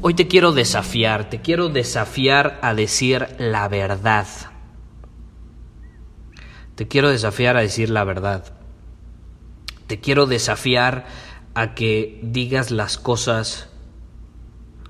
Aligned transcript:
Hoy 0.00 0.14
te 0.14 0.28
quiero 0.28 0.52
desafiar, 0.52 1.28
te 1.28 1.40
quiero 1.40 1.68
desafiar 1.70 2.60
a 2.62 2.72
decir 2.72 3.26
la 3.38 3.66
verdad. 3.66 4.28
Te 6.76 6.86
quiero 6.86 7.10
desafiar 7.10 7.56
a 7.56 7.62
decir 7.62 7.90
la 7.90 8.04
verdad. 8.04 8.54
Te 9.88 9.98
quiero 9.98 10.26
desafiar 10.26 11.06
a 11.54 11.74
que 11.74 12.20
digas 12.22 12.70
las 12.70 12.96
cosas 12.96 13.70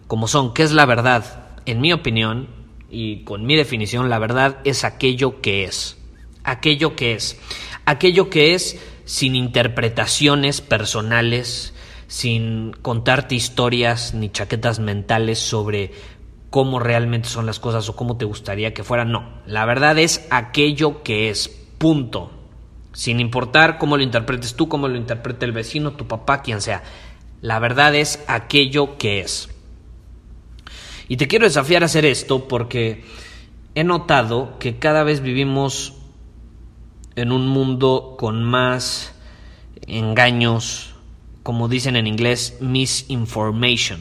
como 0.08 0.28
son. 0.28 0.52
¿Qué 0.52 0.62
es 0.62 0.72
la 0.72 0.84
verdad? 0.84 1.46
En 1.64 1.80
mi 1.80 1.94
opinión 1.94 2.48
y 2.90 3.24
con 3.24 3.46
mi 3.46 3.56
definición, 3.56 4.10
la 4.10 4.18
verdad 4.18 4.58
es 4.64 4.84
aquello 4.84 5.40
que 5.40 5.64
es. 5.64 5.96
Aquello 6.44 6.96
que 6.96 7.14
es. 7.14 7.40
Aquello 7.86 8.28
que 8.28 8.52
es 8.52 8.78
sin 9.06 9.34
interpretaciones 9.34 10.60
personales, 10.60 11.72
sin 12.08 12.72
contarte 12.72 13.34
historias 13.36 14.14
ni 14.14 14.30
chaquetas 14.30 14.80
mentales 14.80 15.38
sobre 15.38 15.92
cómo 16.50 16.80
realmente 16.80 17.28
son 17.28 17.46
las 17.46 17.60
cosas 17.60 17.88
o 17.88 17.94
cómo 17.94 18.16
te 18.16 18.24
gustaría 18.24 18.74
que 18.74 18.82
fueran. 18.82 19.12
No, 19.12 19.28
la 19.46 19.64
verdad 19.66 19.98
es 19.98 20.26
aquello 20.30 21.02
que 21.02 21.30
es, 21.30 21.48
punto. 21.78 22.32
Sin 22.94 23.20
importar 23.20 23.78
cómo 23.78 23.96
lo 23.96 24.02
interpretes 24.02 24.54
tú, 24.54 24.68
cómo 24.68 24.88
lo 24.88 24.96
interprete 24.96 25.44
el 25.44 25.52
vecino, 25.52 25.92
tu 25.92 26.08
papá, 26.08 26.42
quien 26.42 26.60
sea. 26.60 26.82
La 27.42 27.58
verdad 27.58 27.94
es 27.94 28.24
aquello 28.26 28.96
que 28.98 29.20
es. 29.20 29.50
Y 31.06 31.18
te 31.18 31.28
quiero 31.28 31.44
desafiar 31.44 31.82
a 31.82 31.86
hacer 31.86 32.04
esto 32.04 32.48
porque 32.48 33.04
he 33.74 33.84
notado 33.84 34.58
que 34.58 34.78
cada 34.78 35.04
vez 35.04 35.20
vivimos 35.20 35.94
en 37.16 37.32
un 37.32 37.46
mundo 37.46 38.16
con 38.18 38.42
más 38.42 39.14
engaños, 39.86 40.87
como 41.48 41.66
dicen 41.66 41.96
en 41.96 42.06
inglés, 42.06 42.58
misinformation. 42.60 44.00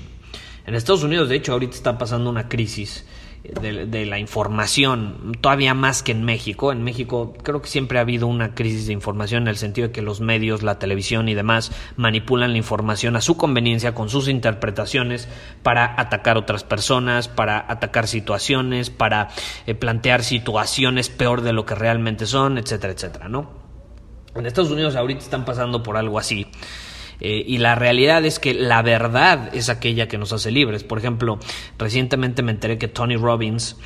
En 0.66 0.76
Estados 0.76 1.04
Unidos, 1.04 1.30
de 1.30 1.38
hecho, 1.38 1.54
ahorita 1.54 1.76
está 1.76 1.98
pasando 1.98 2.30
una 2.30 2.50
crisis 2.50 3.06
de, 3.42 4.06
la 4.06 4.20
información, 4.20 5.32
todavía 5.40 5.74
más 5.74 6.04
que 6.04 6.12
en 6.12 6.26
México. 6.26 6.74
En 6.74 6.84
México 6.84 7.36
creo 7.44 7.62
que 7.62 7.70
siempre 7.70 8.00
ha 8.00 8.02
habido 8.02 8.28
una 8.28 8.54
crisis 8.54 8.88
de 8.88 8.92
información 8.92 9.44
en 9.44 9.48
el 9.48 9.56
sentido 9.56 9.88
de 9.88 9.94
que 9.94 10.02
los 10.02 10.20
medios, 10.20 10.62
la 10.62 10.78
televisión 10.78 11.30
y 11.30 11.36
demás 11.36 11.72
manipulan 11.96 12.52
la 12.52 12.58
información 12.58 13.16
a 13.16 13.22
su 13.22 13.38
conveniencia 13.38 13.96
con 13.96 14.10
sus 14.10 14.28
interpretaciones 14.28 15.30
para 15.64 16.02
atacar 16.02 16.36
otras 16.36 16.66
personas, 16.66 17.30
para 17.30 17.66
atacar 17.72 18.10
situaciones, 18.10 18.90
para 18.90 19.30
eh, 19.68 19.74
plantear 19.74 20.26
situaciones 20.26 21.08
peor 21.08 21.44
de 21.44 21.54
lo 21.54 21.66
que 21.66 21.76
realmente 21.76 22.26
son, 22.26 22.58
etcétera, 22.58 22.92
etcétera, 22.92 23.30
¿no? 23.30 23.52
En 24.36 24.46
Estados 24.46 24.70
Unidos 24.70 24.98
ahorita 24.98 25.22
están 25.22 25.46
pasando 25.46 25.82
por 25.82 25.96
algo 25.96 26.20
así. 26.20 26.46
Eh, 27.20 27.44
y 27.46 27.58
la 27.58 27.76
realidad 27.76 28.24
es 28.26 28.40
que 28.40 28.54
la 28.54 28.82
verdad 28.82 29.50
es 29.54 29.70
aquella 29.70 30.08
que 30.08 30.18
nos 30.18 30.34
hace 30.34 30.52
libres. 30.52 30.84
Por 30.84 30.98
ejemplo, 30.98 31.40
recientemente 31.78 32.44
me 32.44 32.52
enteré 32.52 32.78
que 32.78 32.88
Tony 32.88 33.16
Robbins 33.16 33.78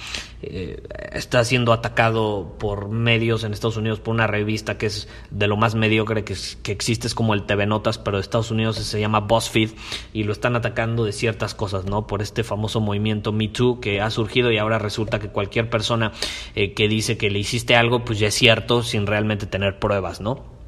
eh, 0.43 0.81
está 1.13 1.43
siendo 1.45 1.71
atacado 1.71 2.55
por 2.57 2.89
medios 2.89 3.43
en 3.43 3.53
Estados 3.53 3.77
Unidos 3.77 3.99
por 3.99 4.15
una 4.15 4.25
revista 4.25 4.77
que 4.77 4.87
es 4.87 5.07
de 5.29 5.47
lo 5.47 5.55
más 5.55 5.75
mediocre 5.75 6.23
que, 6.23 6.35
que 6.63 6.71
existe, 6.71 7.05
es 7.05 7.13
como 7.13 7.35
el 7.35 7.43
TV 7.43 7.67
Notas, 7.67 7.99
pero 7.99 8.17
de 8.17 8.21
Estados 8.21 8.49
Unidos 8.49 8.77
se 8.77 8.99
llama 8.99 9.19
BuzzFeed 9.19 9.69
y 10.13 10.23
lo 10.23 10.33
están 10.33 10.55
atacando 10.55 11.05
de 11.05 11.11
ciertas 11.11 11.53
cosas, 11.53 11.85
¿no? 11.85 12.07
Por 12.07 12.21
este 12.21 12.43
famoso 12.43 12.81
movimiento 12.81 13.31
Me 13.31 13.49
Too 13.49 13.79
que 13.79 14.01
ha 14.01 14.09
surgido 14.09 14.51
y 14.51 14.57
ahora 14.57 14.79
resulta 14.79 15.19
que 15.19 15.29
cualquier 15.29 15.69
persona 15.69 16.11
eh, 16.55 16.73
que 16.73 16.87
dice 16.87 17.17
que 17.17 17.29
le 17.29 17.39
hiciste 17.39 17.75
algo, 17.75 18.03
pues 18.03 18.17
ya 18.17 18.27
es 18.27 18.35
cierto 18.35 18.81
sin 18.81 19.05
realmente 19.05 19.45
tener 19.45 19.77
pruebas, 19.77 20.21
¿no? 20.21 20.60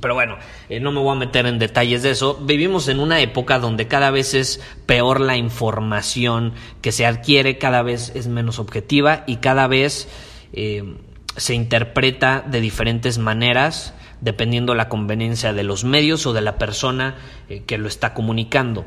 Pero 0.00 0.14
bueno, 0.14 0.36
eh, 0.68 0.80
no 0.80 0.92
me 0.92 1.00
voy 1.00 1.14
a 1.14 1.18
meter 1.18 1.46
en 1.46 1.58
detalles 1.58 2.02
de 2.02 2.10
eso. 2.10 2.38
Vivimos 2.42 2.88
en 2.88 3.00
una 3.00 3.20
época 3.20 3.58
donde 3.58 3.86
cada 3.86 4.10
vez 4.10 4.34
es 4.34 4.60
peor 4.86 5.20
la 5.20 5.36
información 5.36 6.52
que 6.80 6.92
se 6.92 7.06
adquiere, 7.06 7.58
cada 7.58 7.82
vez 7.82 8.12
es 8.14 8.26
menos 8.26 8.58
objetiva 8.58 9.24
y 9.26 9.36
cada 9.36 9.66
vez 9.66 10.08
eh, 10.52 10.96
se 11.36 11.54
interpreta 11.54 12.44
de 12.46 12.60
diferentes 12.60 13.18
maneras 13.18 13.94
dependiendo 14.20 14.74
la 14.74 14.88
conveniencia 14.88 15.52
de 15.52 15.62
los 15.62 15.84
medios 15.84 16.26
o 16.26 16.32
de 16.32 16.42
la 16.42 16.58
persona 16.58 17.16
eh, 17.48 17.62
que 17.66 17.78
lo 17.78 17.88
está 17.88 18.14
comunicando. 18.14 18.84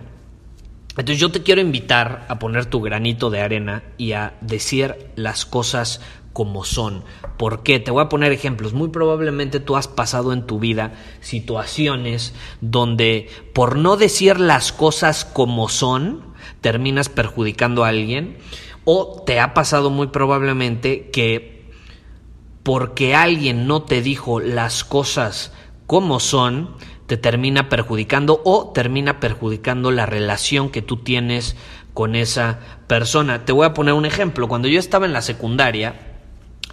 Entonces 0.90 1.19
yo 1.19 1.31
te 1.31 1.41
quiero 1.41 1.59
invitar 1.59 2.25
a 2.29 2.38
poner 2.38 2.68
tu 2.68 2.79
granito 2.81 3.31
de 3.31 3.41
arena 3.41 3.84
y 3.97 4.12
a 4.12 4.34
decir 4.41 4.96
las 5.16 5.46
cosas 5.46 6.02
como 6.33 6.66
son. 6.66 7.03
¿Por 7.38 7.63
qué? 7.63 7.79
Te 7.79 7.91
voy 7.91 8.03
a 8.03 8.09
poner 8.09 8.31
ejemplos. 8.31 8.73
Muy 8.73 8.89
probablemente 8.89 9.59
tú 9.59 9.75
has 9.75 9.88
pasado 9.88 10.33
en 10.33 10.45
tu 10.45 10.59
vida 10.59 10.94
situaciones 11.21 12.33
donde 12.59 13.29
por 13.53 13.77
no 13.77 13.95
decir 13.95 14.39
las 14.39 14.73
cosas 14.73 15.23
como 15.23 15.69
son, 15.69 16.23
terminas 16.61 17.09
perjudicando 17.09 17.85
a 17.85 17.89
alguien. 17.89 18.38
O 18.85 19.23
te 19.25 19.39
ha 19.39 19.53
pasado 19.53 19.89
muy 19.91 20.07
probablemente 20.07 21.09
que 21.11 21.72
porque 22.63 23.16
alguien 23.16 23.67
no 23.67 23.83
te 23.83 24.01
dijo 24.01 24.39
las 24.39 24.83
cosas 24.83 25.53
como 25.85 26.19
son, 26.19 26.75
te 27.07 27.17
termina 27.17 27.69
perjudicando 27.69 28.41
o 28.45 28.72
termina 28.73 29.19
perjudicando 29.19 29.91
la 29.91 30.05
relación 30.05 30.69
que 30.69 30.81
tú 30.81 30.97
tienes 30.97 31.55
con 31.93 32.16
esa 32.16 32.59
persona. 32.88 33.45
Te 33.45 33.51
voy 33.51 33.66
a 33.66 33.73
poner 33.73 33.93
un 33.93 34.05
ejemplo. 34.05 34.47
Cuando 34.47 34.67
yo 34.67 34.79
estaba 34.79 35.05
en 35.05 35.13
la 35.13 35.22
secundaria, 35.22 36.12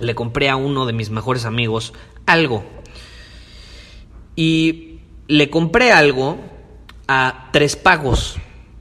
le 0.01 0.15
compré 0.15 0.49
a 0.49 0.57
uno 0.57 0.87
de 0.87 0.93
mis 0.93 1.11
mejores 1.11 1.45
amigos 1.45 1.93
algo. 2.27 2.65
Y 4.37 5.01
le 5.29 5.51
compré 5.51 5.93
algo 5.93 6.39
a 7.07 7.49
tres 7.53 7.77
pagos, 7.77 8.37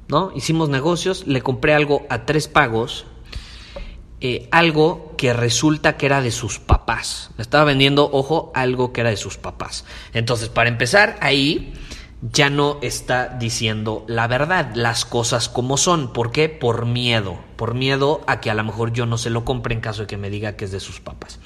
¿no? 0.08 0.32
Hicimos 0.36 0.70
negocios, 0.70 1.28
le 1.28 1.42
compré 1.42 1.74
algo 1.74 2.06
a 2.10 2.26
tres 2.26 2.48
pagos, 2.48 3.06
eh, 4.22 4.48
algo 4.52 5.16
que 5.18 5.34
resulta 5.34 5.98
que 5.98 6.06
era 6.06 6.22
de 6.22 6.32
sus 6.32 6.60
papás. 6.60 7.32
Le 7.38 7.42
estaba 7.42 7.64
vendiendo, 7.64 8.10
ojo, 8.12 8.52
algo 8.56 8.94
que 8.94 9.02
era 9.02 9.10
de 9.10 9.18
sus 9.18 9.38
papás. 9.38 9.86
Entonces, 10.14 10.50
para 10.50 10.70
empezar, 10.70 11.18
ahí 11.22 11.74
ya 12.22 12.50
no 12.50 12.80
está 12.82 13.30
diciendo 13.30 14.04
la 14.08 14.28
verdad, 14.28 14.72
las 14.76 15.06
cosas 15.06 15.48
como 15.48 15.78
son. 15.78 16.12
¿Por 16.12 16.32
qué? 16.32 16.50
Por 16.50 16.86
miedo. 16.86 17.38
Por 17.56 17.74
miedo 17.74 18.22
a 18.28 18.42
que 18.42 18.50
a 18.50 18.54
lo 18.54 18.64
mejor 18.64 18.92
yo 18.92 19.06
no 19.06 19.18
se 19.18 19.30
lo 19.30 19.46
compre 19.46 19.74
en 19.74 19.82
caso 19.82 20.02
de 20.02 20.08
que 20.08 20.18
me 20.18 20.30
diga 20.30 20.56
que 20.56 20.66
es 20.66 20.72
de 20.72 20.80
sus 20.80 21.00
papás. 21.00 21.40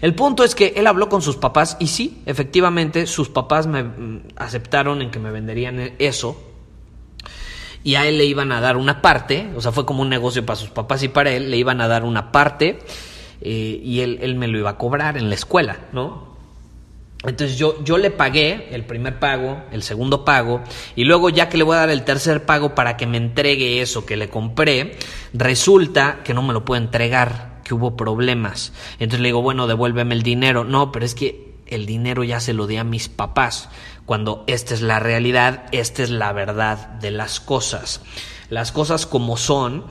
El 0.00 0.14
punto 0.14 0.44
es 0.44 0.54
que 0.54 0.74
él 0.76 0.86
habló 0.86 1.08
con 1.08 1.22
sus 1.22 1.36
papás 1.36 1.76
y 1.78 1.88
sí, 1.88 2.22
efectivamente, 2.26 3.06
sus 3.06 3.28
papás 3.28 3.66
me 3.66 3.82
mm, 3.82 4.22
aceptaron 4.36 5.02
en 5.02 5.10
que 5.10 5.18
me 5.18 5.30
venderían 5.30 5.94
eso. 5.98 6.36
Y 7.82 7.96
a 7.96 8.06
él 8.06 8.16
le 8.16 8.24
iban 8.24 8.50
a 8.50 8.62
dar 8.62 8.78
una 8.78 9.02
parte, 9.02 9.50
o 9.54 9.60
sea, 9.60 9.70
fue 9.70 9.84
como 9.84 10.02
un 10.02 10.08
negocio 10.08 10.44
para 10.44 10.56
sus 10.56 10.70
papás 10.70 11.02
y 11.02 11.08
para 11.08 11.30
él, 11.32 11.50
le 11.50 11.58
iban 11.58 11.82
a 11.82 11.88
dar 11.88 12.04
una 12.04 12.32
parte 12.32 12.78
eh, 13.42 13.80
y 13.82 14.00
él, 14.00 14.18
él 14.22 14.36
me 14.36 14.48
lo 14.48 14.58
iba 14.58 14.70
a 14.70 14.78
cobrar 14.78 15.18
en 15.18 15.28
la 15.28 15.34
escuela, 15.34 15.80
¿no? 15.92 16.33
Entonces 17.26 17.56
yo, 17.56 17.82
yo 17.84 17.98
le 17.98 18.10
pagué 18.10 18.68
el 18.72 18.84
primer 18.84 19.18
pago, 19.18 19.62
el 19.72 19.82
segundo 19.82 20.24
pago, 20.24 20.62
y 20.94 21.04
luego 21.04 21.30
ya 21.30 21.48
que 21.48 21.56
le 21.56 21.64
voy 21.64 21.76
a 21.76 21.80
dar 21.80 21.90
el 21.90 22.04
tercer 22.04 22.44
pago 22.44 22.74
para 22.74 22.96
que 22.96 23.06
me 23.06 23.16
entregue 23.16 23.80
eso 23.80 24.06
que 24.06 24.16
le 24.16 24.28
compré, 24.28 24.96
resulta 25.32 26.20
que 26.24 26.34
no 26.34 26.42
me 26.42 26.52
lo 26.52 26.64
puedo 26.64 26.82
entregar, 26.82 27.60
que 27.64 27.74
hubo 27.74 27.96
problemas. 27.96 28.72
Entonces 28.98 29.20
le 29.20 29.28
digo, 29.28 29.42
bueno, 29.42 29.66
devuélveme 29.66 30.14
el 30.14 30.22
dinero. 30.22 30.64
No, 30.64 30.92
pero 30.92 31.04
es 31.04 31.14
que 31.14 31.54
el 31.66 31.86
dinero 31.86 32.24
ya 32.24 32.40
se 32.40 32.52
lo 32.52 32.66
di 32.66 32.76
a 32.76 32.84
mis 32.84 33.08
papás, 33.08 33.70
cuando 34.06 34.44
esta 34.46 34.74
es 34.74 34.82
la 34.82 35.00
realidad, 35.00 35.64
esta 35.72 36.02
es 36.02 36.10
la 36.10 36.32
verdad 36.32 36.88
de 37.00 37.10
las 37.10 37.40
cosas. 37.40 38.02
Las 38.50 38.70
cosas 38.70 39.06
como 39.06 39.36
son 39.36 39.84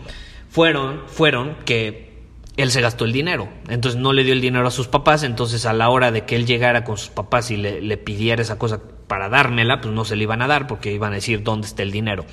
fueron, 0.50 1.03
fueron 1.07 1.57
que 1.65 2.12
él 2.55 2.69
se 2.71 2.81
gastó 2.81 3.05
el 3.05 3.11
dinero. 3.11 3.50
Entonces 3.67 4.00
no 4.00 4.13
le 4.13 4.23
dio 4.23 4.33
el 4.33 4.41
dinero 4.41 4.67
a 4.67 4.71
sus 4.71 4.88
papás, 4.88 5.23
entonces 5.23 5.65
a 5.65 5.73
la 5.73 5.89
hora 5.89 6.11
de 6.11 6.25
que 6.25 6.35
él 6.35 6.45
llegara 6.45 6.83
con 6.83 6.97
sus 6.97 7.09
papás 7.09 7.50
y 7.51 7.57
le, 7.57 7.97
pidiera 7.97 8.41
esa 8.41 8.59
cosa 8.59 8.79
para 9.07 9.29
dármela, 9.29 9.81
pues 9.81 9.94
no 9.94 10.05
se 10.05 10.15
le 10.15 10.23
iban 10.23 10.41
a 10.41 10.47
dar 10.47 10.67
porque 10.67 10.91
iban 10.91 11.11
a 11.11 11.15
decir 11.15 11.44
dónde 11.44 11.67
está 11.67 11.83
el 11.83 11.91
dinero. 11.91 12.25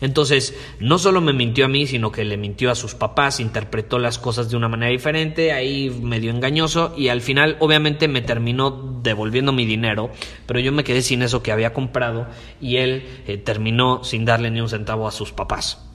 Entonces, 0.00 0.56
no 0.80 0.98
solo 0.98 1.20
me 1.20 1.32
mintió 1.32 1.64
a 1.64 1.68
mí, 1.68 1.86
sino 1.86 2.12
que 2.12 2.24
le 2.24 2.36
mintió 2.36 2.70
a 2.70 2.74
sus 2.74 2.94
papás, 2.94 3.40
interpretó 3.40 3.98
las 3.98 4.18
cosas 4.18 4.48
de 4.50 4.56
una 4.56 4.68
manera 4.68 4.90
diferente, 4.90 5.52
ahí 5.52 5.90
medio 5.90 6.30
engañoso 6.30 6.94
y 6.96 7.08
al 7.08 7.20
final 7.20 7.56
obviamente 7.60 8.08
me 8.08 8.22
terminó 8.22 9.00
devolviendo 9.02 9.52
mi 9.52 9.66
dinero, 9.66 10.10
pero 10.46 10.60
yo 10.60 10.72
me 10.72 10.84
quedé 10.84 11.02
sin 11.02 11.22
eso 11.22 11.42
que 11.42 11.52
había 11.52 11.72
comprado 11.72 12.26
y 12.60 12.76
él 12.76 13.06
eh, 13.26 13.38
terminó 13.38 14.02
sin 14.04 14.24
darle 14.24 14.50
ni 14.50 14.60
un 14.60 14.68
centavo 14.68 15.06
a 15.06 15.12
sus 15.12 15.32
papás. 15.32 15.93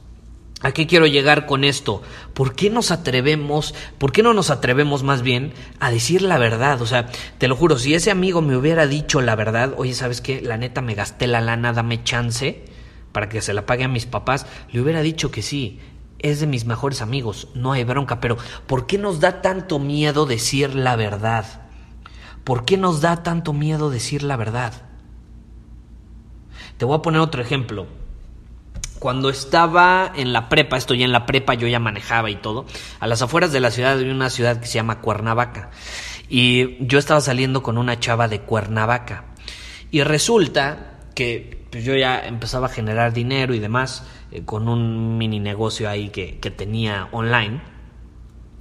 ¿A 0.62 0.74
qué 0.74 0.88
quiero 0.88 1.08
llegar 1.08 1.46
con 1.46 1.64
esto? 1.64 2.02
¿Por 2.34 2.54
qué 2.54 2.70
nos 2.70 2.92
atrevemos, 2.92 3.74
por 3.98 4.12
qué 4.12 4.24
no 4.24 4.34
nos 4.34 4.50
atrevemos 4.50 5.04
más 5.04 5.22
bien 5.22 5.54
a 5.80 5.90
decir 5.90 6.22
la 6.22 6.38
verdad? 6.38 6.82
O 6.82 6.86
sea, 6.86 7.08
te 7.38 7.48
lo 7.48 7.56
juro, 7.56 7.78
si 7.78 7.94
ese 7.94 8.12
amigo 8.12 8.42
me 8.42 8.58
hubiera 8.58 8.86
dicho 8.86 9.22
la 9.22 9.36
verdad, 9.36 9.74
oye, 9.78 9.94
¿sabes 9.94 10.20
qué? 10.20 10.42
La 10.42 10.58
neta 10.58 10.82
me 10.82 10.96
gasté 10.96 11.28
la 11.28 11.40
lana, 11.40 11.72
dame 11.72 12.04
chance 12.04 12.66
para 13.14 13.30
que 13.30 13.42
se 13.42 13.54
la 13.54 13.66
pague 13.66 13.86
a 13.86 13.88
mis 13.88 14.06
papás, 14.06 14.46
le 14.72 14.82
hubiera 14.82 15.02
dicho 15.02 15.32
que 15.32 15.42
sí. 15.42 15.80
Es 16.20 16.42
de 16.42 16.48
mis 16.48 16.66
mejores 16.66 17.02
amigos, 17.02 17.48
no 17.54 17.72
hay 17.72 17.86
bronca, 17.86 18.20
pero 18.20 18.38
¿por 18.68 18.86
qué 18.86 18.98
nos 18.98 19.22
da 19.22 19.42
tanto 19.42 19.80
miedo 19.80 20.26
decir 20.26 20.76
la 20.76 20.98
verdad? 20.98 21.46
¿Por 22.44 22.66
qué 22.66 22.76
nos 22.76 23.00
da 23.00 23.24
tanto 23.24 23.54
miedo 23.54 23.90
decir 23.90 24.24
la 24.24 24.36
verdad? 24.36 24.74
Te 26.78 26.84
voy 26.84 26.98
a 26.98 27.02
poner 27.02 27.22
otro 27.22 27.42
ejemplo 27.42 27.88
cuando 29.00 29.30
estaba 29.30 30.12
en 30.16 30.34
la 30.34 30.50
prepa, 30.50 30.78
estoy 30.78 31.04
en 31.04 31.12
la 31.12 31.26
prepa, 31.26 31.54
yo 31.54 31.68
ya 31.68 31.80
manejaba 31.80 32.30
y 32.30 32.36
todo, 32.36 32.66
a 33.00 33.08
las 33.08 33.22
afueras 33.22 33.52
de 33.52 33.62
la 33.62 33.72
ciudad 33.72 33.98
hay 33.98 34.10
una 34.10 34.30
ciudad 34.30 34.60
que 34.60 34.68
se 34.68 34.74
llama 34.74 35.00
Cuernavaca. 35.00 35.72
Y 36.30 36.86
yo 36.86 37.00
estaba 37.00 37.22
saliendo 37.22 37.64
con 37.64 37.78
una 37.78 38.00
chava 38.00 38.28
de 38.28 38.42
Cuernavaca. 38.42 39.26
Y 39.90 40.04
resulta 40.04 41.00
que 41.16 41.66
pues, 41.72 41.84
yo 41.84 41.96
ya 41.96 42.20
empezaba 42.20 42.68
a 42.68 42.70
generar 42.70 43.14
dinero 43.14 43.54
y 43.54 43.60
demás 43.60 44.04
eh, 44.32 44.44
con 44.46 44.68
un 44.68 45.18
mini 45.18 45.40
negocio 45.40 45.90
ahí 45.90 46.10
que, 46.10 46.38
que 46.40 46.52
tenía 46.52 47.08
online. 47.12 47.62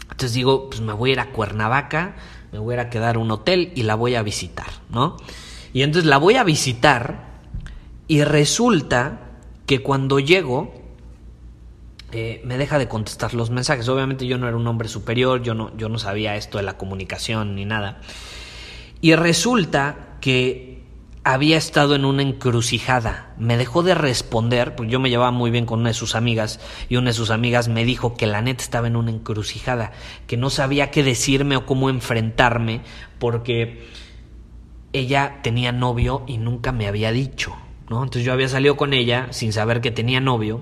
Entonces 0.02 0.32
digo, 0.32 0.70
pues 0.70 0.80
me 0.80 0.92
voy 0.92 1.10
a 1.10 1.12
ir 1.14 1.20
a 1.20 1.30
Cuernavaca, 1.30 2.16
me 2.52 2.58
voy 2.58 2.72
a 2.72 2.74
ir 2.76 2.80
a 2.80 2.90
quedar 2.90 3.16
a 3.16 3.18
un 3.18 3.30
hotel 3.30 3.72
y 3.74 3.82
la 3.82 3.96
voy 3.96 4.14
a 4.14 4.22
visitar, 4.22 4.68
¿no? 4.88 5.16
Y 5.74 5.82
entonces 5.82 6.08
la 6.08 6.16
voy 6.16 6.36
a 6.36 6.44
visitar 6.44 7.28
y 8.06 8.24
resulta 8.24 9.27
que 9.68 9.82
cuando 9.82 10.18
llego 10.18 10.72
eh, 12.10 12.40
me 12.42 12.56
deja 12.56 12.78
de 12.78 12.88
contestar 12.88 13.34
los 13.34 13.50
mensajes. 13.50 13.86
Obviamente 13.88 14.26
yo 14.26 14.38
no 14.38 14.48
era 14.48 14.56
un 14.56 14.66
hombre 14.66 14.88
superior, 14.88 15.42
yo 15.42 15.52
no, 15.54 15.76
yo 15.76 15.90
no 15.90 15.98
sabía 15.98 16.36
esto 16.36 16.56
de 16.56 16.64
la 16.64 16.78
comunicación 16.78 17.54
ni 17.54 17.66
nada. 17.66 18.00
Y 19.02 19.14
resulta 19.14 20.16
que 20.22 20.82
había 21.22 21.58
estado 21.58 21.94
en 21.94 22.06
una 22.06 22.22
encrucijada. 22.22 23.34
Me 23.36 23.58
dejó 23.58 23.82
de 23.82 23.94
responder, 23.94 24.74
porque 24.74 24.90
yo 24.90 25.00
me 25.00 25.10
llevaba 25.10 25.32
muy 25.32 25.50
bien 25.50 25.66
con 25.66 25.80
una 25.80 25.90
de 25.90 25.94
sus 25.94 26.14
amigas, 26.14 26.60
y 26.88 26.96
una 26.96 27.10
de 27.10 27.14
sus 27.14 27.28
amigas 27.28 27.68
me 27.68 27.84
dijo 27.84 28.16
que 28.16 28.26
la 28.26 28.40
neta 28.40 28.64
estaba 28.64 28.86
en 28.86 28.96
una 28.96 29.10
encrucijada, 29.10 29.92
que 30.26 30.38
no 30.38 30.48
sabía 30.48 30.90
qué 30.90 31.02
decirme 31.02 31.56
o 31.56 31.66
cómo 31.66 31.90
enfrentarme, 31.90 32.80
porque 33.18 33.86
ella 34.94 35.40
tenía 35.42 35.72
novio 35.72 36.24
y 36.26 36.38
nunca 36.38 36.72
me 36.72 36.88
había 36.88 37.12
dicho. 37.12 37.54
Entonces 37.90 38.24
yo 38.24 38.32
había 38.32 38.48
salido 38.48 38.76
con 38.76 38.92
ella 38.92 39.28
sin 39.30 39.52
saber 39.52 39.80
que 39.80 39.90
tenía 39.90 40.20
novio 40.20 40.60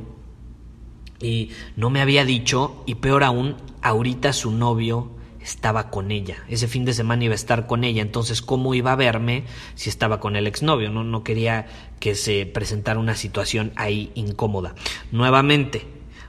y 1.21 1.51
no 1.77 1.91
me 1.91 2.01
había 2.01 2.25
dicho 2.25 2.83
y 2.87 2.97
peor 2.97 3.25
aún, 3.25 3.57
ahorita 3.83 4.33
su 4.33 4.51
novio 4.53 5.11
estaba 5.41 5.91
con 5.91 6.11
ella. 6.11 6.45
Ese 6.49 6.69
fin 6.69 6.85
de 6.85 6.93
semana 6.93 7.25
iba 7.25 7.33
a 7.33 7.37
estar 7.37 7.67
con 7.67 7.85
ella, 7.85 8.03
entonces 8.03 8.43
¿cómo 8.43 8.75
iba 8.75 8.93
a 8.93 8.97
verme 8.97 9.45
si 9.75 9.89
estaba 9.89 10.21
con 10.21 10.37
el 10.37 10.47
exnovio? 10.47 10.91
No, 10.91 11.05
no 11.05 11.23
quería 11.23 11.67
que 12.01 12.15
se 12.15 12.47
presentara 12.47 12.99
una 12.99 13.15
situación 13.15 13.73
ahí 13.77 14.11
incómoda. 14.15 14.75
Nuevamente, 15.13 15.87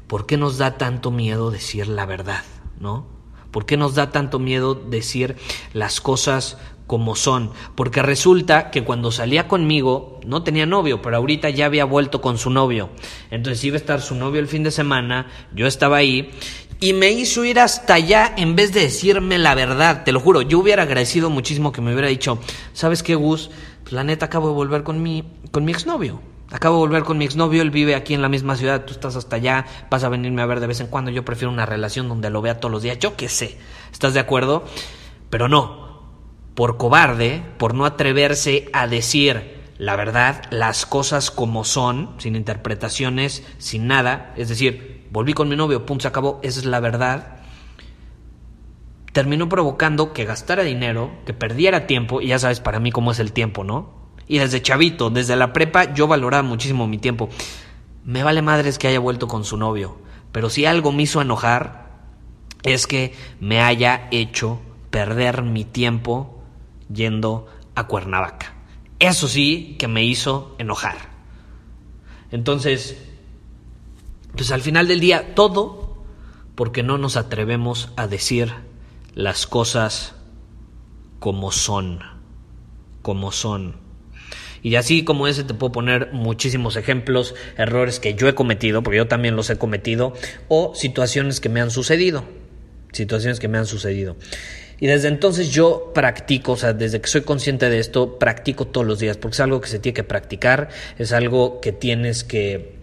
¿por 0.07 0.25
qué 0.25 0.38
nos 0.38 0.57
da 0.57 0.77
tanto 0.77 1.11
miedo 1.11 1.51
decir 1.51 1.88
la 1.88 2.05
verdad? 2.05 2.44
¿No? 2.79 3.07
¿Por 3.51 3.65
qué 3.65 3.75
nos 3.75 3.95
da 3.95 4.11
tanto 4.11 4.39
miedo 4.39 4.75
decir 4.75 5.35
las 5.73 5.99
cosas 5.99 6.57
como 6.88 7.16
son, 7.16 7.51
porque 7.75 8.01
resulta 8.01 8.72
que 8.72 8.84
cuando 8.84 9.12
salía 9.12 9.48
conmigo 9.48 10.19
no 10.25 10.44
tenía 10.44 10.66
novio, 10.66 11.01
pero 11.01 11.18
ahorita 11.18 11.50
ya 11.50 11.66
había 11.66 11.86
vuelto 11.86 12.22
con 12.22 12.38
su 12.38 12.50
novio. 12.50 12.89
Entonces 13.30 13.63
iba 13.66 13.75
a 13.75 13.80
estar 13.80 14.01
su 14.01 14.16
novio 14.16 14.39
el 14.39 14.48
fin 14.48 14.63
de 14.63 14.72
semana, 14.72 15.28
yo 15.54 15.68
estaba 15.68 15.98
ahí 15.98 16.31
y 16.80 16.94
me 16.94 17.12
hizo 17.12 17.44
ir 17.44 17.60
hasta 17.60 17.95
allá 17.95 18.34
en 18.38 18.56
vez 18.56 18.74
de 18.74 18.81
decirme 18.81 19.38
la 19.38 19.54
verdad, 19.54 20.04
te 20.04 20.12
lo 20.12 20.19
juro, 20.19 20.42
yo 20.42 20.60
hubiera 20.60 20.84
agradecido 20.84 21.30
muchísimo 21.30 21.72
que 21.72 21.81
me 21.81 21.92
hubiera 21.92 22.07
dicho, 22.07 22.39
¿sabes 22.74 23.04
qué, 23.04 23.16
Gus? 23.16 23.50
Pues 23.83 23.94
la 23.94 24.04
neta 24.04 24.28
acabo 24.28 24.48
de 24.48 24.54
volver 24.54 24.83
con 24.83 25.04
mi 25.04 25.24
con 25.51 25.66
mi 25.66 25.72
exnovio. 25.72 26.22
Acabo 26.50 26.75
de 26.75 26.80
volver 26.80 27.04
con 27.04 27.18
mi 27.18 27.25
exnovio, 27.25 27.62
él 27.62 27.72
vive 27.72 27.94
aquí 27.94 28.13
en 28.13 28.22
la 28.22 28.30
misma 28.30 28.56
ciudad, 28.56 28.86
tú 28.86 28.94
estás 28.94 29.18
hasta 29.18 29.36
allá, 29.36 29.66
vas 29.90 30.06
a 30.06 30.10
venirme 30.10 30.42
a 30.42 30.45
ver 30.45 30.62
de 30.62 30.68
vez 30.68 30.80
en 30.80 30.88
cuando, 30.88 31.12
yo 31.12 31.25
prefiero 31.25 31.51
una 31.51 31.66
relación 31.66 32.07
donde 32.07 32.30
lo 32.30 32.42
vea 32.42 32.62
todos 32.62 32.72
los 32.72 32.81
días, 32.81 33.00
yo 33.00 33.18
qué 33.18 33.28
sé, 33.28 33.57
¿estás 33.92 34.13
de 34.13 34.22
acuerdo? 34.22 34.63
Pero 35.30 35.50
no, 35.50 35.87
por 36.57 36.77
cobarde, 36.77 37.44
por 37.59 37.75
no 37.75 37.86
atreverse 37.86 38.68
a 38.74 38.88
decir 38.88 39.57
la 39.77 39.95
verdad, 39.95 40.42
las 40.50 40.88
cosas 40.88 41.30
como 41.30 41.63
son, 41.63 42.15
sin 42.18 42.36
interpretaciones, 42.36 43.44
sin 43.59 43.86
nada, 43.86 44.33
es 44.38 44.50
decir, 44.50 45.06
volví 45.12 45.33
con 45.33 45.50
mi 45.50 45.56
novio, 45.56 45.86
punto, 45.86 46.01
se 46.01 46.07
acabó, 46.07 46.39
esa 46.42 46.59
es 46.59 46.65
la 46.65 46.80
verdad, 46.80 47.42
terminó 49.13 49.50
provocando 49.50 50.13
que 50.13 50.25
gastara 50.25 50.63
dinero, 50.63 51.12
que 51.27 51.33
perdiera 51.36 51.86
tiempo, 51.86 52.21
y 52.21 52.30
ya 52.30 52.39
sabes 52.39 52.59
para 52.59 52.80
mí 52.80 52.92
cómo 52.92 53.12
es 53.12 53.19
el 53.19 53.33
tiempo, 53.33 53.63
¿no? 53.63 54.09
Y 54.27 54.39
desde 54.39 54.63
chavito, 54.63 55.12
desde 55.12 55.36
la 55.36 55.54
prepa, 55.54 55.94
yo 55.94 56.07
valoraba 56.07 56.42
muchísimo 56.42 56.88
mi 56.88 56.98
tiempo. 56.98 57.30
Me 58.04 58.24
vale 58.24 58.42
madres 58.42 58.80
que 58.80 58.88
haya 58.88 59.00
vuelto 59.00 59.27
con 59.27 59.45
su 59.45 59.57
novio, 59.57 60.00
pero 60.31 60.50
si 60.50 60.65
algo 60.65 60.92
me 60.92 61.04
hizo 61.04 61.21
enojar, 61.21 62.00
es 62.63 62.88
que 62.88 63.13
me 63.39 63.62
haya 63.62 64.07
hecho 64.09 64.59
perder 64.89 65.44
mi 65.44 65.63
tiempo 65.63 66.33
yendo 66.94 67.48
a 67.75 67.88
Cuernavaca. 67.88 68.54
Eso 69.00 69.28
sí 69.28 69.75
que 69.78 69.88
me 69.88 70.04
hizo 70.04 70.56
enojar. 70.57 70.98
Entonces, 72.31 72.98
pues 74.36 74.51
al 74.51 74.62
final 74.62 74.88
del 74.88 75.00
día, 75.00 75.36
todo 75.36 76.04
porque 76.56 76.84
no 76.84 76.98
nos 76.98 77.18
atrevemos 77.18 77.92
a 77.95 78.07
decir 78.07 78.52
las 79.14 79.45
cosas 79.47 80.16
como 81.19 81.52
son, 81.52 82.00
como 83.02 83.31
son. 83.31 83.76
Y 84.64 84.76
así 84.76 85.04
como 85.04 85.28
ese 85.28 85.44
te 85.44 85.54
puedo 85.54 85.71
poner 85.71 86.11
muchísimos 86.14 86.76
ejemplos, 86.76 87.35
errores 87.57 88.00
que 88.00 88.16
yo 88.16 88.28
he 88.28 88.35
cometido, 88.35 88.81
porque 88.81 88.97
yo 88.97 89.07
también 89.07 89.35
los 89.35 89.50
he 89.50 89.57
cometido, 89.57 90.14
o 90.47 90.73
situaciones 90.76 91.40
que 91.40 91.50
me 91.50 91.61
han 91.61 91.71
sucedido, 91.71 92.26
situaciones 92.92 93.40
que 93.40 93.47
me 93.47 93.59
han 93.59 93.68
sucedido. 93.68 94.18
Y 94.80 94.88
desde 94.88 95.07
entonces 95.07 95.50
yo 95.50 95.92
practico, 95.94 96.54
o 96.54 96.57
sea, 96.57 96.74
desde 96.74 97.02
que 97.02 97.07
soy 97.07 97.22
consciente 97.22 97.69
de 97.69 97.80
esto, 97.80 98.19
practico 98.19 98.68
todos 98.68 98.86
los 98.86 99.00
días, 99.00 99.18
porque 99.18 99.36
es 99.36 99.40
algo 99.40 99.60
que 99.62 99.69
se 99.69 99.80
tiene 99.80 99.96
que 99.96 100.04
practicar, 100.04 100.69
es 100.98 101.12
algo 101.14 101.62
que 101.62 101.72
tienes 101.72 102.24
que 102.24 102.78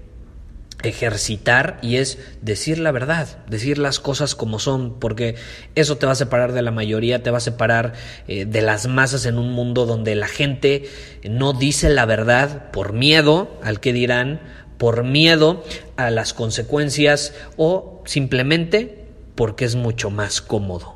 ejercitar 0.82 1.78
y 1.82 1.96
es 1.96 2.18
decir 2.42 2.78
la 2.78 2.92
verdad, 2.92 3.38
decir 3.48 3.78
las 3.78 4.00
cosas 4.00 4.34
como 4.34 4.58
son, 4.58 4.98
porque 4.98 5.36
eso 5.74 5.96
te 5.96 6.06
va 6.06 6.12
a 6.12 6.16
separar 6.16 6.52
de 6.52 6.62
la 6.62 6.70
mayoría, 6.70 7.22
te 7.22 7.30
va 7.30 7.38
a 7.38 7.40
separar 7.40 7.94
eh, 8.28 8.44
de 8.44 8.60
las 8.60 8.86
masas 8.86 9.24
en 9.24 9.38
un 9.38 9.50
mundo 9.52 9.86
donde 9.86 10.14
la 10.14 10.28
gente 10.28 10.88
no 11.22 11.52
dice 11.52 11.88
la 11.88 12.06
verdad 12.06 12.70
por 12.70 12.92
miedo 12.92 13.58
al 13.62 13.80
que 13.80 13.92
dirán, 13.92 14.40
por 14.76 15.04
miedo 15.04 15.64
a 15.96 16.10
las 16.10 16.34
consecuencias 16.34 17.34
o 17.56 18.02
simplemente 18.04 19.06
porque 19.34 19.64
es 19.64 19.76
mucho 19.76 20.10
más 20.10 20.42
cómodo 20.42 20.93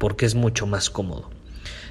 porque 0.00 0.26
es 0.26 0.34
mucho 0.34 0.66
más 0.66 0.90
cómodo. 0.90 1.30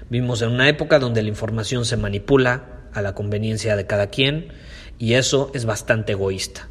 Vivimos 0.10 0.42
en 0.42 0.50
una 0.50 0.68
época 0.68 1.00
donde 1.00 1.22
la 1.22 1.30
información 1.30 1.86
se 1.86 1.96
manipula 1.96 2.82
a 2.92 3.02
la 3.02 3.16
conveniencia 3.16 3.78
de 3.78 3.86
cada 3.86 4.08
quien 4.08 4.50
y 4.98 5.14
eso 5.14 5.52
es 5.54 5.64
bastante 5.64 6.12
egoísta 6.12 6.68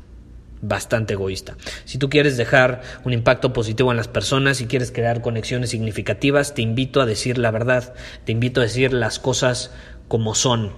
bastante 0.61 1.15
egoísta. 1.15 1.57
Si 1.85 1.99
tú 1.99 2.11
quieres 2.11 2.37
dejar 2.37 2.83
un 3.05 3.13
impacto 3.13 3.53
positivo 3.53 3.91
en 3.91 3.97
las 3.97 4.09
personas 4.09 4.61
y 4.61 4.67
quieres 4.67 4.91
crear 4.91 5.23
conexiones 5.23 5.71
significativas, 5.71 6.55
te 6.55 6.63
invito 6.63 7.01
a 7.01 7.07
decir 7.07 7.39
la 7.39 7.51
verdad, 7.51 7.95
te 8.25 8.33
invito 8.33 8.61
a 8.61 8.65
decir 8.65 8.93
las 8.93 9.21
cosas 9.21 9.71
como 10.09 10.35
son, 10.35 10.73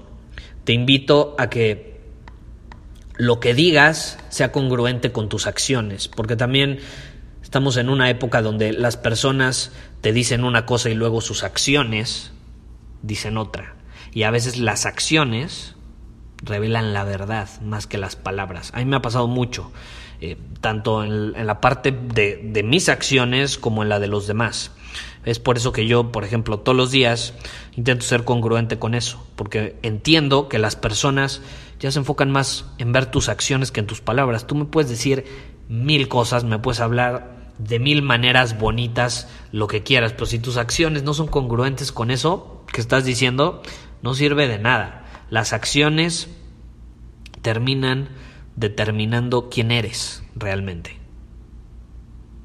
te 0.64 0.72
invito 0.72 1.34
a 1.38 1.48
que 1.48 1.98
lo 3.16 3.40
que 3.40 3.54
digas 3.54 4.18
sea 4.28 4.52
congruente 4.52 5.12
con 5.12 5.28
tus 5.28 5.46
acciones, 5.46 6.08
porque 6.08 6.36
también 6.36 6.78
Estamos 7.50 7.78
en 7.78 7.88
una 7.88 8.08
época 8.10 8.42
donde 8.42 8.72
las 8.72 8.96
personas 8.96 9.72
te 10.02 10.12
dicen 10.12 10.44
una 10.44 10.66
cosa 10.66 10.88
y 10.88 10.94
luego 10.94 11.20
sus 11.20 11.42
acciones 11.42 12.30
dicen 13.02 13.36
otra. 13.36 13.74
Y 14.12 14.22
a 14.22 14.30
veces 14.30 14.56
las 14.56 14.86
acciones 14.86 15.74
revelan 16.44 16.92
la 16.92 17.02
verdad 17.02 17.48
más 17.60 17.88
que 17.88 17.98
las 17.98 18.14
palabras. 18.14 18.70
A 18.72 18.78
mí 18.78 18.84
me 18.84 18.94
ha 18.94 19.02
pasado 19.02 19.26
mucho. 19.26 19.72
eh, 20.20 20.36
tanto 20.60 21.02
en, 21.02 21.44
la 21.44 21.60
parte 21.60 21.90
de, 21.90 22.40
de 22.40 22.62
mis 22.62 22.88
acciones 22.88 23.58
como 23.58 23.82
en 23.82 23.88
la 23.88 23.98
de 23.98 24.06
los 24.06 24.28
demás. 24.28 24.70
Es 25.24 25.40
por 25.40 25.56
eso 25.56 25.72
que 25.72 25.88
yo, 25.88 26.12
por 26.12 26.22
ejemplo, 26.22 26.60
todos 26.60 26.78
los 26.78 26.92
días 26.92 27.34
intento 27.74 28.04
ser 28.04 28.24
congruente 28.24 28.78
con 28.78 28.94
eso, 28.94 29.26
porque 29.34 29.76
entiendo 29.82 30.48
que 30.48 30.60
las 30.60 30.76
personas 30.76 31.42
ya 31.80 31.90
se 31.90 31.98
enfocan 31.98 32.30
más 32.30 32.66
en 32.78 32.92
ver 32.92 33.06
tus 33.06 33.28
acciones 33.28 33.72
que 33.72 33.80
en 33.80 33.88
tus 33.88 34.00
palabras. 34.00 34.46
Tú 34.46 34.54
me 34.54 34.66
puedes 34.66 34.88
decir 34.88 35.24
mil 35.68 36.06
cosas, 36.06 36.44
me 36.44 36.60
puedes 36.60 36.78
hablar 36.78 37.39
de 37.64 37.78
mil 37.78 38.02
maneras 38.02 38.58
bonitas, 38.58 39.28
lo 39.52 39.66
que 39.66 39.82
quieras, 39.82 40.12
pero 40.12 40.26
si 40.26 40.38
tus 40.38 40.56
acciones 40.56 41.02
no 41.02 41.14
son 41.14 41.26
congruentes 41.26 41.92
con 41.92 42.10
eso 42.10 42.64
que 42.72 42.80
estás 42.80 43.04
diciendo, 43.04 43.62
no 44.02 44.14
sirve 44.14 44.48
de 44.48 44.58
nada. 44.58 45.04
Las 45.28 45.52
acciones 45.52 46.28
terminan 47.42 48.08
determinando 48.56 49.48
quién 49.50 49.70
eres 49.70 50.24
realmente. 50.34 50.98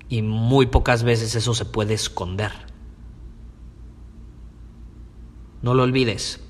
Y 0.10 0.22
muy 0.22 0.68
pocas 0.68 1.04
veces 1.04 1.36
eso 1.36 1.54
se 1.54 1.66
puede 1.66 1.94
esconder. 1.94 2.52
No 5.62 5.74
lo 5.74 5.84
olvides. 5.84 6.42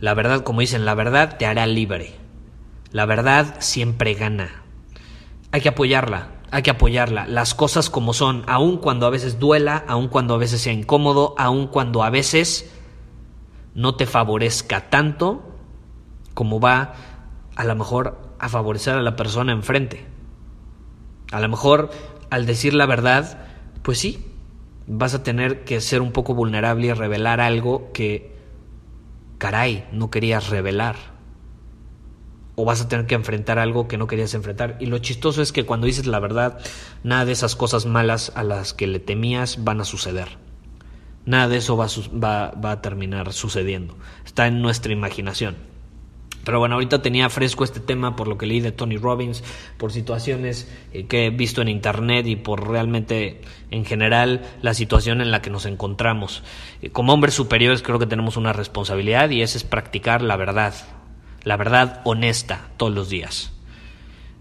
La 0.00 0.14
verdad, 0.14 0.42
como 0.42 0.60
dicen, 0.60 0.84
la 0.84 0.94
verdad 0.94 1.36
te 1.38 1.46
hará 1.46 1.66
libre. 1.66 2.14
La 2.90 3.06
verdad 3.06 3.56
siempre 3.60 4.14
gana. 4.14 4.62
Hay 5.52 5.60
que 5.60 5.68
apoyarla, 5.68 6.39
hay 6.50 6.62
que 6.62 6.70
apoyarla. 6.70 7.26
Las 7.26 7.54
cosas 7.54 7.90
como 7.90 8.12
son, 8.12 8.44
aun 8.46 8.78
cuando 8.78 9.06
a 9.06 9.10
veces 9.10 9.38
duela, 9.38 9.84
aun 9.86 10.08
cuando 10.08 10.34
a 10.34 10.38
veces 10.38 10.60
sea 10.60 10.72
incómodo, 10.72 11.34
aun 11.38 11.68
cuando 11.68 12.02
a 12.02 12.10
veces 12.10 12.70
no 13.74 13.94
te 13.94 14.06
favorezca 14.06 14.90
tanto 14.90 15.42
como 16.34 16.60
va 16.60 16.94
a 17.56 17.64
lo 17.64 17.76
mejor 17.76 18.34
a 18.38 18.48
favorecer 18.48 18.94
a 18.94 19.02
la 19.02 19.16
persona 19.16 19.52
enfrente. 19.52 20.06
A 21.30 21.40
lo 21.40 21.48
mejor 21.48 21.90
al 22.30 22.46
decir 22.46 22.74
la 22.74 22.86
verdad, 22.86 23.46
pues 23.82 23.98
sí, 23.98 24.26
vas 24.86 25.14
a 25.14 25.22
tener 25.22 25.64
que 25.64 25.80
ser 25.80 26.02
un 26.02 26.12
poco 26.12 26.34
vulnerable 26.34 26.88
y 26.88 26.92
revelar 26.92 27.40
algo 27.40 27.92
que, 27.92 28.36
caray, 29.38 29.86
no 29.92 30.10
querías 30.10 30.48
revelar. 30.48 30.96
O 32.60 32.64
vas 32.66 32.82
a 32.82 32.88
tener 32.88 33.06
que 33.06 33.14
enfrentar 33.14 33.58
algo 33.58 33.88
que 33.88 33.96
no 33.96 34.06
querías 34.06 34.34
enfrentar. 34.34 34.76
Y 34.80 34.86
lo 34.86 34.98
chistoso 34.98 35.40
es 35.40 35.50
que 35.50 35.64
cuando 35.64 35.86
dices 35.86 36.06
la 36.06 36.20
verdad, 36.20 36.60
nada 37.02 37.24
de 37.24 37.32
esas 37.32 37.56
cosas 37.56 37.86
malas 37.86 38.32
a 38.34 38.42
las 38.42 38.74
que 38.74 38.86
le 38.86 39.00
temías 39.00 39.64
van 39.64 39.80
a 39.80 39.84
suceder. 39.86 40.28
Nada 41.24 41.48
de 41.48 41.56
eso 41.56 41.78
va 41.78 41.86
va, 42.12 42.50
va 42.50 42.72
a 42.72 42.82
terminar 42.82 43.32
sucediendo. 43.32 43.96
Está 44.26 44.46
en 44.46 44.60
nuestra 44.60 44.92
imaginación. 44.92 45.56
Pero 46.44 46.58
bueno, 46.58 46.74
ahorita 46.74 47.00
tenía 47.00 47.30
fresco 47.30 47.64
este 47.64 47.80
tema 47.80 48.14
por 48.14 48.28
lo 48.28 48.36
que 48.36 48.44
leí 48.44 48.60
de 48.60 48.72
Tony 48.72 48.98
Robbins, 48.98 49.42
por 49.78 49.90
situaciones 49.90 50.70
eh, 50.92 51.06
que 51.06 51.26
he 51.26 51.30
visto 51.30 51.62
en 51.62 51.68
internet 51.68 52.26
y 52.26 52.36
por 52.36 52.68
realmente 52.68 53.40
en 53.70 53.86
general 53.86 54.42
la 54.60 54.74
situación 54.74 55.22
en 55.22 55.30
la 55.30 55.40
que 55.40 55.48
nos 55.48 55.64
encontramos. 55.64 56.42
Eh, 56.82 56.90
como 56.90 57.14
hombres 57.14 57.34
superiores 57.34 57.82
creo 57.82 57.98
que 57.98 58.06
tenemos 58.06 58.36
una 58.36 58.52
responsabilidad 58.52 59.30
y 59.30 59.40
esa 59.40 59.56
es 59.56 59.64
practicar 59.64 60.20
la 60.22 60.36
verdad, 60.36 60.74
la 61.42 61.56
verdad 61.56 62.00
honesta 62.04 62.68
todos 62.76 62.92
los 62.92 63.08
días. 63.08 63.52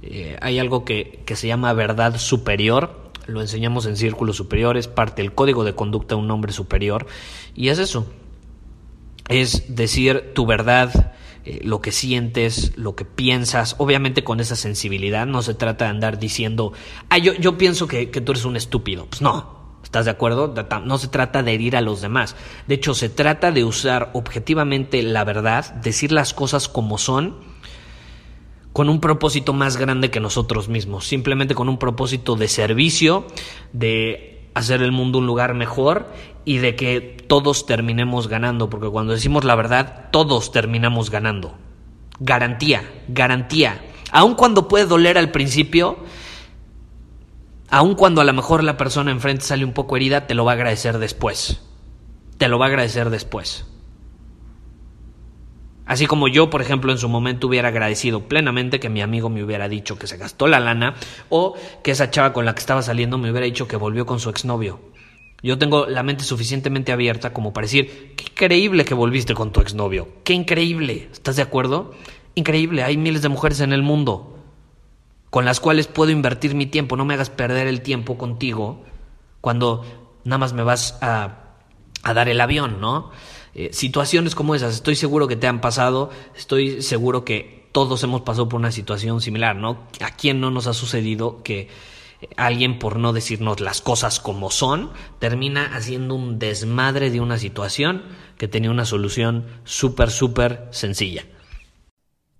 Eh, 0.02 0.38
hay 0.42 0.60
algo 0.60 0.86
que, 0.86 1.22
que 1.26 1.36
se 1.36 1.48
llama 1.48 1.74
verdad 1.74 2.18
superior, 2.18 3.12
lo 3.28 3.42
enseñamos 3.42 3.86
en 3.86 3.98
círculos 3.98 4.38
superiores, 4.38 4.88
parte 4.88 5.22
del 5.22 5.34
código 5.34 5.64
de 5.64 5.76
conducta 5.76 6.16
de 6.16 6.22
un 6.22 6.32
hombre 6.32 6.52
superior. 6.52 7.08
Y 7.56 7.70
es 7.70 7.80
eso, 7.80 8.08
es 9.28 9.76
decir 9.76 10.32
tu 10.34 10.46
verdad 10.46 11.14
eh, 11.46 11.62
lo 11.64 11.82
que 11.82 11.92
sientes, 11.92 12.74
lo 12.78 12.96
que 12.96 13.06
piensas, 13.06 13.76
obviamente 13.78 14.24
con 14.24 14.40
esa 14.40 14.56
sensibilidad, 14.56 15.26
no 15.26 15.42
se 15.42 15.54
trata 15.54 15.86
de 15.86 15.92
andar 15.92 16.20
diciendo, 16.20 16.74
ah, 17.10 17.18
yo, 17.18 17.34
yo 17.34 17.58
pienso 17.58 17.88
que, 17.88 18.10
que 18.10 18.22
tú 18.22 18.34
eres 18.34 18.46
un 18.46 18.58
estúpido. 18.58 19.06
Pues 19.06 19.22
no, 19.22 19.59
¿Estás 19.84 20.06
de 20.06 20.12
acuerdo? 20.12 20.54
No 20.86 20.98
se 20.98 21.08
trata 21.08 21.42
de 21.42 21.54
herir 21.54 21.76
a 21.76 21.82
los 21.82 22.02
demás. 22.02 22.36
De 22.68 22.76
hecho, 22.76 22.94
se 22.94 23.10
trata 23.10 23.52
de 23.52 23.64
usar 23.64 24.12
objetivamente 24.14 25.02
la 25.02 25.24
verdad, 25.24 25.74
decir 25.76 26.12
las 26.12 26.34
cosas 26.34 26.68
como 26.68 26.98
son, 26.98 27.38
con 28.74 28.90
un 28.90 29.00
propósito 29.00 29.54
más 29.54 29.78
grande 29.78 30.12
que 30.12 30.20
nosotros 30.20 30.70
mismos. 30.70 31.08
Simplemente 31.08 31.56
con 31.56 31.70
un 31.70 31.80
propósito 31.80 32.36
de 32.36 32.48
servicio, 32.48 33.26
de 33.74 34.50
hacer 34.54 34.82
el 34.82 34.92
mundo 34.92 35.20
un 35.20 35.26
lugar 35.26 35.54
mejor 35.54 36.08
y 36.46 36.58
de 36.58 36.76
que 36.76 37.18
todos 37.28 37.66
terminemos 37.66 38.28
ganando, 38.28 38.70
porque 38.70 38.90
cuando 38.90 39.14
decimos 39.14 39.44
la 39.44 39.56
verdad, 39.56 40.10
todos 40.12 40.52
terminamos 40.52 41.10
ganando. 41.10 41.56
Garantía, 42.20 42.84
garantía. 43.08 43.82
Aun 44.12 44.36
cuando 44.36 44.68
puede 44.68 44.86
doler 44.86 45.18
al 45.18 45.32
principio, 45.32 45.98
aun 47.70 47.96
cuando 47.96 48.22
a 48.22 48.24
lo 48.24 48.34
mejor 48.34 48.64
la 48.64 48.78
persona 48.78 49.12
enfrente 49.12 49.46
sale 49.46 49.66
un 49.66 49.74
poco 49.74 49.96
herida, 49.96 50.28
te 50.28 50.34
lo 50.34 50.46
va 50.46 50.52
a 50.52 50.56
agradecer 50.56 50.98
después. 50.98 51.62
Te 52.38 52.48
lo 52.48 52.58
va 52.58 52.66
a 52.66 52.70
agradecer 52.70 53.10
después. 53.10 53.66
Así 55.86 56.06
como 56.06 56.28
yo, 56.28 56.52
por 56.52 56.62
ejemplo, 56.62 56.92
en 56.92 57.00
su 57.00 57.10
momento 57.10 57.48
hubiera 57.48 57.70
agradecido 57.70 58.28
plenamente 58.28 58.80
que 58.80 58.90
mi 58.90 59.02
amigo 59.02 59.30
me 59.30 59.44
hubiera 59.44 59.68
dicho 59.68 59.98
que 59.98 60.06
se 60.06 60.18
gastó 60.18 60.46
la 60.46 60.60
lana 60.60 60.94
o 61.30 61.56
que 61.84 61.92
esa 61.92 62.12
chava 62.12 62.32
con 62.32 62.46
la 62.46 62.54
que 62.54 62.60
estaba 62.60 62.84
saliendo 62.84 63.18
me 63.18 63.32
hubiera 63.32 63.46
dicho 63.46 63.68
que 63.68 63.76
volvió 63.76 64.06
con 64.06 64.20
su 64.20 64.30
exnovio. 64.30 64.80
Yo 65.42 65.58
tengo 65.58 65.88
la 65.88 66.04
mente 66.04 66.24
suficientemente 66.24 66.92
abierta 66.92 67.34
como 67.34 67.54
para 67.54 67.66
decir, 67.66 68.14
qué 68.16 68.26
increíble 68.26 68.86
que 68.86 68.94
volviste 68.94 69.34
con 69.34 69.52
tu 69.52 69.62
exnovio. 69.62 70.10
Qué 70.24 70.34
increíble. 70.34 71.10
¿Estás 71.12 71.38
de 71.38 71.42
acuerdo? 71.42 71.96
Increíble. 72.36 72.84
Hay 72.84 72.98
miles 72.98 73.22
de 73.24 73.30
mujeres 73.30 73.60
en 73.62 73.74
el 73.74 73.82
mundo 73.82 74.39
con 75.30 75.46
las 75.46 75.60
cuales 75.60 75.88
puedo 75.88 76.12
invertir 76.12 76.56
mi 76.56 76.66
tiempo. 76.66 76.96
No 76.96 77.06
me 77.06 77.14
hagas 77.14 77.30
perder 77.30 77.68
el 77.68 77.82
tiempo 77.82 78.18
contigo 78.18 78.84
cuando 79.42 79.86
nada 80.24 80.38
más 80.38 80.54
me 80.54 80.64
vas 80.64 80.98
a, 81.02 81.46
dar 82.04 82.30
el 82.30 82.42
avión, 82.42 82.80
¿no? 82.82 83.12
Eh, 83.54 83.70
situaciones 83.74 84.36
como 84.36 84.56
esas, 84.56 84.76
estoy 84.76 84.96
seguro 84.96 85.28
que 85.28 85.36
te 85.36 85.48
han 85.48 85.62
pasado, 85.62 86.12
estoy 86.36 86.82
seguro 86.82 87.26
que 87.26 87.68
todos 87.72 88.04
hemos 88.04 88.22
pasado 88.22 88.50
por 88.50 88.60
una 88.60 88.72
situación 88.72 89.22
similar, 89.22 89.56
¿no? 89.56 89.88
¿A 90.02 90.16
quién 90.16 90.40
no 90.40 90.52
nos 90.52 90.68
ha 90.68 90.74
sucedido 90.74 91.44
que 91.44 91.68
alguien, 92.36 92.80
por 92.80 92.98
no 92.98 93.14
decirnos 93.14 93.60
las 93.60 93.82
cosas 93.82 94.20
como 94.20 94.52
son, 94.52 94.92
termina 95.20 95.76
haciendo 95.76 96.16
un 96.16 96.40
desmadre 96.40 97.12
de 97.12 97.22
una 97.22 97.38
situación 97.38 98.04
que 98.38 98.48
tenía 98.48 98.72
una 98.72 98.86
solución 98.86 99.46
súper, 99.64 100.10
súper 100.12 100.68
sencilla? 100.72 101.26